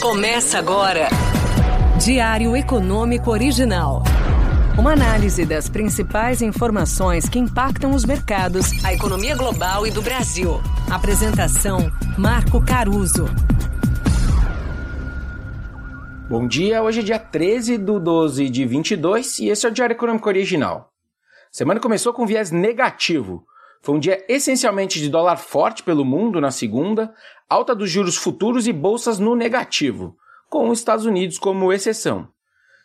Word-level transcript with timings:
Começa 0.00 0.60
agora. 0.60 1.08
Diário 2.00 2.56
Econômico 2.56 3.32
Original. 3.32 4.04
Uma 4.78 4.92
análise 4.92 5.44
das 5.44 5.68
principais 5.68 6.40
informações 6.40 7.28
que 7.28 7.36
impactam 7.36 7.90
os 7.90 8.04
mercados, 8.04 8.84
a 8.84 8.94
economia 8.94 9.34
global 9.34 9.84
e 9.88 9.90
do 9.90 10.00
Brasil. 10.00 10.60
Apresentação: 10.88 11.90
Marco 12.16 12.64
Caruso. 12.64 13.24
Bom 16.30 16.46
dia, 16.46 16.80
hoje 16.80 17.00
é 17.00 17.02
dia 17.02 17.18
13 17.18 17.76
do 17.76 17.98
12 17.98 18.48
de 18.48 18.64
22 18.64 19.40
e 19.40 19.48
esse 19.48 19.66
é 19.66 19.68
o 19.68 19.72
Diário 19.72 19.94
Econômico 19.94 20.28
Original. 20.28 20.92
semana 21.50 21.80
começou 21.80 22.12
com 22.12 22.24
viés 22.24 22.52
negativo. 22.52 23.44
Foi 23.80 23.94
um 23.94 23.98
dia 23.98 24.24
essencialmente 24.28 25.00
de 25.00 25.08
dólar 25.08 25.36
forte 25.36 25.82
pelo 25.82 26.04
mundo 26.04 26.40
na 26.40 26.50
segunda, 26.50 27.14
alta 27.48 27.74
dos 27.74 27.90
juros 27.90 28.16
futuros 28.16 28.66
e 28.66 28.72
bolsas 28.72 29.18
no 29.18 29.34
negativo, 29.34 30.16
com 30.48 30.68
os 30.68 30.78
Estados 30.78 31.06
Unidos 31.06 31.38
como 31.38 31.72
exceção. 31.72 32.28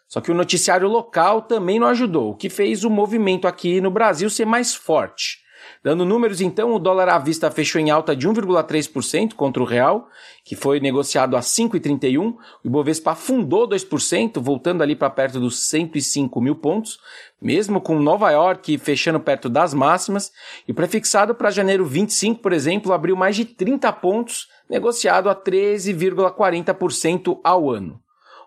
Só 0.08 0.22
que 0.22 0.32
o 0.32 0.36
noticiário 0.36 0.88
local 0.88 1.42
também 1.42 1.80
não 1.80 1.88
ajudou, 1.88 2.32
o 2.32 2.36
que 2.36 2.50
fez 2.50 2.84
o 2.84 2.90
movimento 2.90 3.48
aqui 3.48 3.82
no 3.82 3.90
Brasil 3.90 4.30
ser 4.30 4.46
mais 4.46 4.76
forte. 4.76 5.43
Dando 5.84 6.06
números, 6.06 6.42
então, 6.42 6.74
o 6.74 6.80
dólar 6.80 7.10
à 7.10 7.20
vista 7.20 7.52
fechou 7.52 7.82
em 7.82 7.90
alta 7.90 8.16
de 8.16 8.28
1,3% 8.28 9.34
contra 9.34 9.62
o 9.62 9.66
real, 9.66 10.08
que 10.44 10.56
foi 10.56 10.80
negociado 10.80 11.36
a 11.36 11.42
5,31. 11.42 12.36
O 12.64 12.66
Ibovespa 12.66 13.12
afundou 13.12 13.68
2%, 13.68 14.42
voltando 14.42 14.82
ali 14.82 14.96
para 14.96 15.10
perto 15.10 15.40
dos 15.40 15.68
105 15.68 16.40
mil 16.40 16.56
pontos, 16.56 17.00
mesmo 17.42 17.82
com 17.82 18.00
Nova 18.00 18.32
York 18.32 18.78
fechando 18.78 19.20
perto 19.20 19.50
das 19.50 19.74
máximas. 19.74 20.32
E 20.68 20.72
o 20.72 20.76
prefixado 20.76 21.36
para 21.36 21.52
janeiro 21.52 21.86
25, 21.86 22.42
por 22.42 22.54
exemplo, 22.54 22.94
abriu 22.94 23.16
mais 23.16 23.36
de 23.36 23.46
30 23.46 23.92
pontos, 23.94 24.48
negociado 24.70 25.30
a 25.30 25.36
13,40% 25.36 27.40
ao 27.44 27.70
ano. 27.70 28.04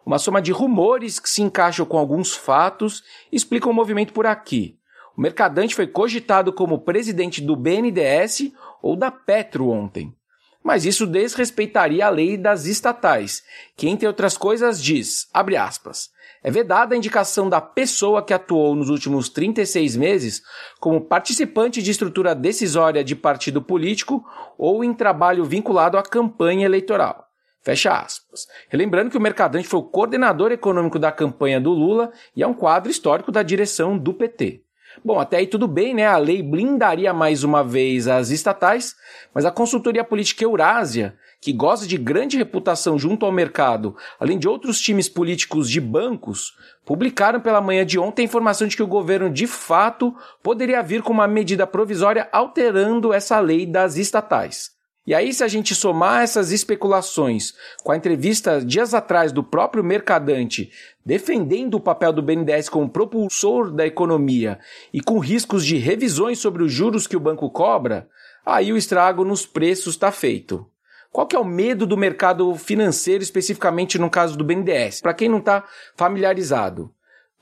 Uma 0.06 0.20
soma 0.20 0.40
de 0.40 0.52
rumores 0.52 1.18
que 1.18 1.28
se 1.28 1.42
encaixam 1.42 1.84
com 1.84 1.98
alguns 1.98 2.34
fatos 2.34 3.02
explicam 3.32 3.72
o 3.72 3.74
movimento 3.74 4.12
por 4.12 4.24
aqui. 4.24 4.75
O 5.16 5.20
mercadante 5.20 5.74
foi 5.74 5.86
cogitado 5.86 6.52
como 6.52 6.80
presidente 6.80 7.40
do 7.40 7.56
BNDES 7.56 8.52
ou 8.82 8.94
da 8.94 9.10
Petro 9.10 9.70
ontem. 9.70 10.14
Mas 10.62 10.84
isso 10.84 11.06
desrespeitaria 11.06 12.06
a 12.06 12.10
lei 12.10 12.36
das 12.36 12.66
estatais, 12.66 13.42
que, 13.76 13.88
entre 13.88 14.06
outras 14.06 14.36
coisas, 14.36 14.82
diz, 14.82 15.28
abre 15.32 15.56
aspas, 15.56 16.10
é 16.42 16.50
vedada 16.50 16.94
a 16.94 16.98
indicação 16.98 17.48
da 17.48 17.60
pessoa 17.60 18.22
que 18.22 18.34
atuou 18.34 18.74
nos 18.74 18.90
últimos 18.90 19.28
36 19.28 19.96
meses 19.96 20.42
como 20.78 21.00
participante 21.00 21.82
de 21.82 21.90
estrutura 21.90 22.34
decisória 22.34 23.02
de 23.02 23.16
partido 23.16 23.62
político 23.62 24.24
ou 24.58 24.84
em 24.84 24.92
trabalho 24.92 25.44
vinculado 25.44 25.96
à 25.96 26.02
campanha 26.02 26.66
eleitoral. 26.66 27.26
Fecha 27.62 27.92
aspas. 27.98 28.46
Relembrando 28.68 29.10
que 29.10 29.16
o 29.16 29.20
Mercadante 29.20 29.66
foi 29.66 29.80
o 29.80 29.84
coordenador 29.84 30.52
econômico 30.52 30.98
da 30.98 31.10
campanha 31.10 31.60
do 31.60 31.70
Lula 31.70 32.12
e 32.34 32.42
é 32.42 32.46
um 32.46 32.54
quadro 32.54 32.90
histórico 32.90 33.32
da 33.32 33.42
direção 33.42 33.96
do 33.96 34.12
PT. 34.12 34.65
Bom, 35.04 35.20
até 35.20 35.38
aí 35.38 35.46
tudo 35.46 35.68
bem, 35.68 35.94
né? 35.94 36.06
A 36.06 36.16
lei 36.16 36.42
blindaria 36.42 37.12
mais 37.12 37.44
uma 37.44 37.62
vez 37.62 38.08
as 38.08 38.30
estatais, 38.30 38.96
mas 39.34 39.44
a 39.44 39.50
consultoria 39.50 40.02
política 40.02 40.44
Eurásia, 40.44 41.16
que 41.40 41.52
goza 41.52 41.86
de 41.86 41.96
grande 41.96 42.36
reputação 42.36 42.98
junto 42.98 43.26
ao 43.26 43.32
mercado, 43.32 43.96
além 44.18 44.38
de 44.38 44.48
outros 44.48 44.80
times 44.80 45.08
políticos 45.08 45.70
de 45.70 45.80
bancos, 45.80 46.56
publicaram 46.84 47.40
pela 47.40 47.60
manhã 47.60 47.84
de 47.84 47.98
ontem 47.98 48.22
a 48.22 48.24
informação 48.24 48.66
de 48.66 48.76
que 48.76 48.82
o 48.82 48.86
governo 48.86 49.30
de 49.30 49.46
fato 49.46 50.14
poderia 50.42 50.82
vir 50.82 51.02
com 51.02 51.12
uma 51.12 51.28
medida 51.28 51.66
provisória 51.66 52.28
alterando 52.32 53.12
essa 53.12 53.38
lei 53.38 53.66
das 53.66 53.96
estatais. 53.96 54.75
E 55.06 55.14
aí, 55.14 55.32
se 55.32 55.44
a 55.44 55.48
gente 55.48 55.72
somar 55.72 56.24
essas 56.24 56.50
especulações 56.50 57.54
com 57.84 57.92
a 57.92 57.96
entrevista 57.96 58.60
dias 58.60 58.92
atrás 58.92 59.30
do 59.30 59.42
próprio 59.42 59.84
Mercadante 59.84 60.72
defendendo 61.04 61.74
o 61.74 61.80
papel 61.80 62.12
do 62.12 62.20
BNDES 62.20 62.68
como 62.68 62.88
propulsor 62.88 63.70
da 63.70 63.86
economia 63.86 64.58
e 64.92 65.00
com 65.00 65.20
riscos 65.20 65.64
de 65.64 65.76
revisões 65.76 66.40
sobre 66.40 66.64
os 66.64 66.72
juros 66.72 67.06
que 67.06 67.16
o 67.16 67.20
banco 67.20 67.48
cobra, 67.48 68.08
aí 68.44 68.72
o 68.72 68.76
estrago 68.76 69.24
nos 69.24 69.46
preços 69.46 69.94
está 69.94 70.10
feito. 70.10 70.66
Qual 71.12 71.26
que 71.26 71.36
é 71.36 71.38
o 71.38 71.44
medo 71.44 71.86
do 71.86 71.96
mercado 71.96 72.52
financeiro, 72.56 73.22
especificamente 73.22 73.98
no 74.00 74.10
caso 74.10 74.36
do 74.36 74.44
BNDES? 74.44 75.00
Para 75.00 75.14
quem 75.14 75.28
não 75.28 75.38
está 75.38 75.64
familiarizado. 75.94 76.92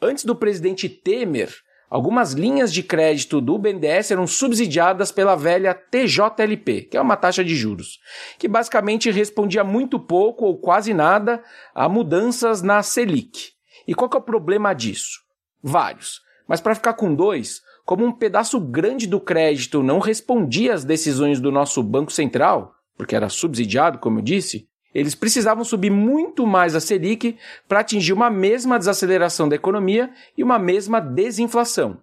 Antes 0.01 0.25
do 0.25 0.37
presidente 0.37 0.87
Temer 0.87 1.51
Algumas 1.89 2.33
linhas 2.33 2.73
de 2.73 2.83
crédito 2.83 3.41
do 3.41 3.59
BNDES 3.59 4.11
eram 4.11 4.27
subsidiadas 4.27 5.13
pela 5.13 5.37
velha 5.37 5.75
TJLP, 5.75 6.89
que 6.91 6.97
é 6.97 7.01
uma 7.01 7.17
taxa 7.17 7.45
de 7.45 7.55
juros, 7.55 8.01
que 8.39 8.49
basicamente 8.49 9.11
respondia 9.11 9.63
muito 9.63 10.01
pouco 10.01 10.45
ou 10.45 10.59
quase 10.59 10.93
nada 10.93 11.43
a 11.75 11.89
mudanças 11.89 12.63
na 12.63 12.83
Selic. 12.83 13.53
E 13.87 13.95
qual 13.95 14.09
que 14.09 14.17
é 14.17 14.21
o 14.21 14.23
problema 14.23 14.73
disso? 14.73 15.21
Vários. 15.63 16.21
Mas 16.49 16.61
para 16.61 16.75
ficar 16.75 16.95
com 16.95 17.15
dois, 17.15 17.61
como 17.85 18.05
um 18.05 18.13
pedaço 18.13 18.59
grande 18.59 19.07
do 19.07 19.21
crédito 19.21 19.83
não 19.83 19.99
respondia 19.99 20.75
às 20.75 20.85
decisões 20.85 21.41
do 21.41 21.53
nosso 21.53 21.83
Banco 21.83 22.11
Central, 22.11 22.75
porque 22.97 23.15
era 23.15 23.29
subsidiado, 23.29 23.99
como 23.99 24.19
eu 24.19 24.23
disse, 24.23 24.69
eles 24.95 25.15
precisavam 25.15 25.65
subir 25.65 25.91
muito 25.91 26.47
mais 26.47 26.75
a 26.75 26.81
Selic 26.81 27.37
para 27.69 27.81
atingir 27.81 28.13
uma 28.13 28.31
mesma 28.31 28.79
desaceleração 28.79 29.49
da 29.49 29.57
economia 29.57 30.11
e 30.39 30.45
uma 30.45 30.59
mesma 30.59 31.01
desinflação. 31.01 31.99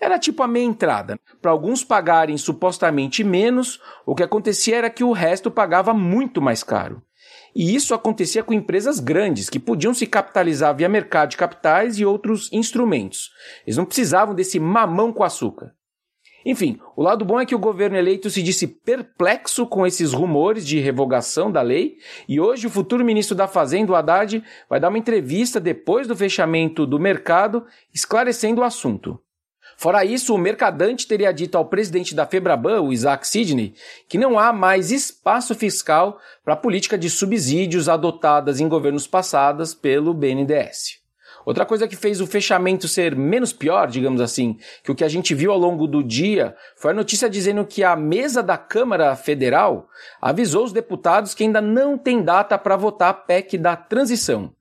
Era 0.00 0.18
tipo 0.18 0.42
a 0.42 0.48
meia 0.48 0.64
entrada. 0.64 1.20
Para 1.42 1.50
alguns 1.50 1.84
pagarem 1.84 2.38
supostamente 2.38 3.22
menos, 3.22 3.78
o 4.06 4.14
que 4.14 4.22
acontecia 4.22 4.76
era 4.76 4.88
que 4.88 5.04
o 5.04 5.12
resto 5.12 5.50
pagava 5.50 5.92
muito 5.92 6.40
mais 6.40 6.62
caro. 6.62 7.02
E 7.54 7.74
isso 7.74 7.92
acontecia 7.92 8.42
com 8.42 8.54
empresas 8.54 9.00
grandes, 9.00 9.50
que 9.50 9.58
podiam 9.58 9.92
se 9.92 10.06
capitalizar 10.06 10.74
via 10.74 10.88
mercado 10.88 11.30
de 11.30 11.36
capitais 11.36 11.98
e 11.98 12.04
outros 12.04 12.50
instrumentos. 12.52 13.30
Eles 13.66 13.76
não 13.76 13.84
precisavam 13.84 14.34
desse 14.34 14.58
mamão 14.58 15.12
com 15.12 15.24
açúcar. 15.24 15.74
Enfim, 16.44 16.78
o 16.96 17.02
lado 17.02 17.24
bom 17.24 17.38
é 17.38 17.44
que 17.44 17.54
o 17.54 17.58
governo 17.58 17.96
eleito 17.96 18.30
se 18.30 18.42
disse 18.42 18.66
perplexo 18.66 19.66
com 19.66 19.86
esses 19.86 20.12
rumores 20.12 20.66
de 20.66 20.78
revogação 20.78 21.52
da 21.52 21.60
lei 21.60 21.98
e 22.28 22.40
hoje 22.40 22.66
o 22.66 22.70
futuro 22.70 23.04
ministro 23.04 23.36
da 23.36 23.46
Fazenda, 23.46 23.96
Haddad, 23.96 24.42
vai 24.68 24.80
dar 24.80 24.88
uma 24.88 24.98
entrevista 24.98 25.60
depois 25.60 26.06
do 26.06 26.16
fechamento 26.16 26.86
do 26.86 26.98
mercado 26.98 27.66
esclarecendo 27.92 28.62
o 28.62 28.64
assunto. 28.64 29.20
Fora 29.76 30.04
isso, 30.04 30.34
o 30.34 30.38
mercadante 30.38 31.06
teria 31.06 31.32
dito 31.32 31.56
ao 31.56 31.64
presidente 31.64 32.14
da 32.14 32.26
Febraban, 32.26 32.82
o 32.82 32.92
Isaac 32.92 33.26
Sidney, 33.26 33.74
que 34.08 34.18
não 34.18 34.38
há 34.38 34.52
mais 34.52 34.90
espaço 34.90 35.54
fiscal 35.54 36.18
para 36.44 36.52
a 36.52 36.56
política 36.56 36.98
de 36.98 37.08
subsídios 37.08 37.88
adotadas 37.88 38.60
em 38.60 38.68
governos 38.68 39.06
passados 39.06 39.72
pelo 39.72 40.12
BNDES. 40.12 41.00
Outra 41.44 41.64
coisa 41.64 41.88
que 41.88 41.96
fez 41.96 42.20
o 42.20 42.26
fechamento 42.26 42.86
ser 42.86 43.16
menos 43.16 43.52
pior, 43.52 43.88
digamos 43.88 44.20
assim, 44.20 44.58
que 44.84 44.92
o 44.92 44.94
que 44.94 45.04
a 45.04 45.08
gente 45.08 45.34
viu 45.34 45.50
ao 45.52 45.58
longo 45.58 45.86
do 45.86 46.02
dia, 46.02 46.54
foi 46.76 46.90
a 46.90 46.94
notícia 46.94 47.30
dizendo 47.30 47.64
que 47.64 47.82
a 47.82 47.96
mesa 47.96 48.42
da 48.42 48.58
Câmara 48.58 49.16
Federal 49.16 49.88
avisou 50.20 50.64
os 50.64 50.72
deputados 50.72 51.34
que 51.34 51.44
ainda 51.44 51.60
não 51.60 51.96
tem 51.96 52.22
data 52.22 52.58
para 52.58 52.76
votar 52.76 53.10
a 53.10 53.14
PEC 53.14 53.56
da 53.56 53.74
transição. 53.76 54.52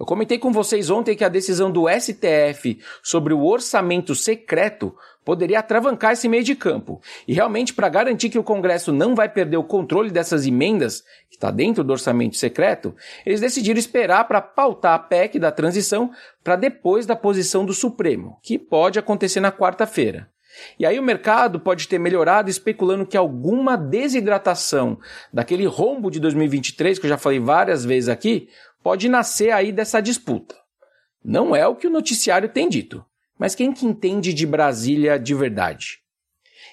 Eu 0.00 0.06
comentei 0.06 0.38
com 0.38 0.50
vocês 0.50 0.88
ontem 0.88 1.14
que 1.14 1.22
a 1.22 1.28
decisão 1.28 1.70
do 1.70 1.84
STF 1.86 2.78
sobre 3.02 3.34
o 3.34 3.44
orçamento 3.44 4.14
secreto 4.14 4.96
poderia 5.22 5.58
atravancar 5.58 6.12
esse 6.12 6.26
meio 6.26 6.42
de 6.42 6.54
campo. 6.54 7.02
E 7.28 7.34
realmente, 7.34 7.74
para 7.74 7.90
garantir 7.90 8.30
que 8.30 8.38
o 8.38 8.42
Congresso 8.42 8.94
não 8.94 9.14
vai 9.14 9.28
perder 9.28 9.58
o 9.58 9.62
controle 9.62 10.10
dessas 10.10 10.46
emendas, 10.46 11.02
que 11.28 11.36
está 11.36 11.50
dentro 11.50 11.84
do 11.84 11.92
orçamento 11.92 12.38
secreto, 12.38 12.96
eles 13.26 13.42
decidiram 13.42 13.78
esperar 13.78 14.26
para 14.26 14.40
pautar 14.40 14.94
a 14.94 14.98
PEC 14.98 15.38
da 15.38 15.52
transição 15.52 16.10
para 16.42 16.56
depois 16.56 17.04
da 17.04 17.14
posição 17.14 17.66
do 17.66 17.74
Supremo, 17.74 18.38
que 18.42 18.58
pode 18.58 18.98
acontecer 18.98 19.40
na 19.40 19.52
quarta-feira. 19.52 20.30
E 20.78 20.84
aí 20.86 20.98
o 20.98 21.02
mercado 21.02 21.60
pode 21.60 21.88
ter 21.88 21.98
melhorado 21.98 22.50
especulando 22.50 23.06
que 23.06 23.16
alguma 23.16 23.76
desidratação 23.76 24.98
daquele 25.32 25.66
rombo 25.66 26.10
de 26.10 26.20
2023, 26.20 26.98
que 26.98 27.06
eu 27.06 27.10
já 27.10 27.18
falei 27.18 27.38
várias 27.38 27.84
vezes 27.84 28.08
aqui, 28.08 28.48
pode 28.82 29.08
nascer 29.08 29.52
aí 29.52 29.72
dessa 29.72 30.00
disputa. 30.00 30.56
Não 31.22 31.54
é 31.54 31.66
o 31.66 31.76
que 31.76 31.86
o 31.86 31.90
noticiário 31.90 32.48
tem 32.48 32.68
dito. 32.68 33.04
Mas 33.38 33.54
quem 33.54 33.72
que 33.72 33.86
entende 33.86 34.34
de 34.34 34.46
Brasília 34.46 35.18
de 35.18 35.34
verdade? 35.34 36.00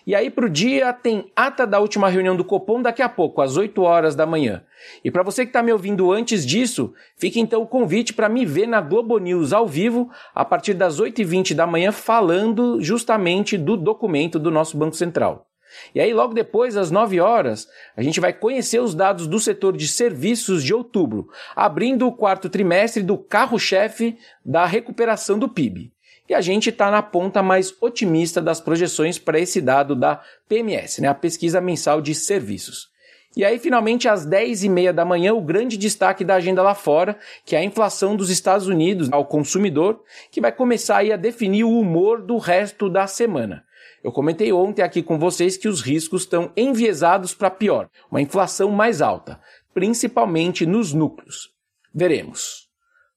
E 0.07 0.15
aí 0.15 0.30
para 0.30 0.45
o 0.45 0.50
dia 0.50 0.94
tem 0.94 1.30
ata 1.36 1.68
da 1.68 1.81
última 1.81 2.07
reunião 2.07 2.33
do 2.33 2.45
Copom 2.45 2.81
daqui 2.81 3.01
a 3.01 3.09
pouco, 3.09 3.42
às 3.42 3.57
8 3.57 3.81
horas 3.81 4.15
da 4.15 4.25
manhã. 4.25 4.63
E 5.04 5.12
para 5.12 5.21
você 5.21 5.44
que 5.44 5.50
está 5.50 5.62
me 5.62 5.74
ouvindo 5.74 6.13
antes 6.13 6.45
disso, 6.45 6.94
fica 7.18 7.39
então 7.39 7.62
o 7.62 7.68
convite 7.68 8.13
para 8.13 8.30
me 8.30 8.45
ver 8.45 8.68
na 8.68 8.80
Globo 8.80 9.18
News 9.18 9.51
ao 9.51 9.68
vivo 9.68 10.09
a 10.33 10.45
partir 10.45 10.74
das 10.74 11.01
8h20 11.01 11.54
da 11.54 11.68
manhã 11.68 11.92
falando 11.92 12.81
justamente 12.81 13.57
do 13.57 13.75
documento 13.75 14.39
do 14.39 14.50
nosso 14.50 14.77
Banco 14.77 14.95
Central. 14.95 15.45
E 15.94 16.00
aí, 16.00 16.13
logo 16.13 16.33
depois, 16.33 16.77
às 16.77 16.89
9 16.89 17.19
horas, 17.19 17.68
a 17.98 18.01
gente 18.01 18.21
vai 18.21 18.31
conhecer 18.31 18.80
os 18.80 18.95
dados 18.95 19.27
do 19.27 19.42
setor 19.42 19.75
de 19.75 19.89
serviços 19.89 20.63
de 20.63 20.74
outubro, 20.74 21.27
abrindo 21.54 22.07
o 22.07 22.13
quarto 22.13 22.50
trimestre 22.50 23.04
do 23.04 23.18
carro-chefe 23.18 24.18
da 24.45 24.65
recuperação 24.65 25.38
do 25.38 25.50
PIB. 25.50 25.92
E 26.30 26.34
a 26.34 26.42
gente 26.42 26.70
está 26.70 26.92
na 26.92 27.02
ponta 27.02 27.42
mais 27.42 27.74
otimista 27.82 28.42
das 28.42 28.60
projeções 28.60 29.18
para 29.18 29.40
esse 29.40 29.62
dado 29.62 29.96
da 29.96 30.22
PMS, 30.48 31.02
né, 31.02 31.08
a 31.08 31.14
pesquisa 31.14 31.62
mensal 31.62 32.02
de 32.02 32.14
serviços. 32.14 32.90
E 33.36 33.46
aí, 33.46 33.60
finalmente, 33.60 34.10
às 34.10 34.26
10h30 34.26 34.92
da 34.92 35.06
manhã, 35.06 35.34
o 35.34 35.42
grande 35.42 35.78
destaque 35.78 36.24
da 36.24 36.36
agenda 36.36 36.64
lá 36.64 36.74
fora, 36.74 37.20
que 37.46 37.56
é 37.56 37.60
a 37.60 37.64
inflação 37.64 38.16
dos 38.16 38.32
Estados 38.32 38.66
Unidos 38.66 39.10
ao 39.12 39.26
consumidor, 39.26 40.02
que 40.32 40.42
vai 40.42 40.52
começar 40.52 41.06
a 41.06 41.16
definir 41.16 41.64
o 41.64 41.80
humor 41.80 42.22
do 42.22 42.38
resto 42.38 42.90
da 42.90 43.06
semana. 43.06 43.64
Eu 44.04 44.12
comentei 44.12 44.52
ontem 44.52 44.82
aqui 44.82 45.04
com 45.04 45.20
vocês 45.20 45.56
que 45.56 45.68
os 45.68 45.82
riscos 45.82 46.24
estão 46.24 46.52
enviesados 46.58 47.34
para 47.34 47.52
pior, 47.52 47.90
uma 48.10 48.22
inflação 48.22 48.72
mais 48.72 49.02
alta, 49.02 49.40
principalmente 49.72 50.66
nos 50.66 50.92
núcleos. 50.92 51.52
Veremos. 51.94 52.67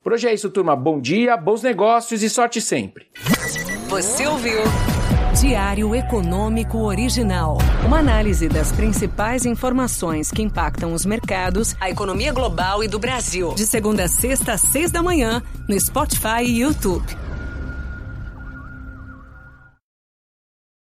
Por 0.02 0.14
hoje 0.14 0.28
é 0.28 0.32
isso, 0.32 0.48
turma. 0.48 0.74
Bom 0.74 0.98
dia, 0.98 1.36
bons 1.36 1.62
negócios 1.62 2.22
e 2.22 2.30
sorte 2.30 2.58
sempre. 2.58 3.06
Você 3.90 4.26
ouviu? 4.26 4.60
Diário 5.38 5.94
Econômico 5.94 6.78
Original. 6.78 7.58
Uma 7.84 7.98
análise 7.98 8.48
das 8.48 8.72
principais 8.72 9.44
informações 9.44 10.30
que 10.30 10.40
impactam 10.40 10.94
os 10.94 11.04
mercados, 11.04 11.76
a 11.78 11.90
economia 11.90 12.32
global 12.32 12.82
e 12.82 12.88
do 12.88 12.98
Brasil. 12.98 13.54
De 13.54 13.66
segunda 13.66 14.04
a 14.04 14.08
sexta, 14.08 14.54
às 14.54 14.62
seis 14.62 14.90
da 14.90 15.02
manhã, 15.02 15.42
no 15.68 15.78
Spotify 15.78 16.44
e 16.44 16.60
YouTube. 16.60 17.04